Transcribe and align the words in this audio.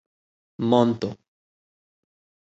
monto 0.69 1.11